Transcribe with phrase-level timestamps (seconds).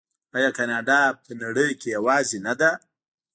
[0.35, 2.71] آیا کاناډا په نړۍ کې یوازې نه ده؟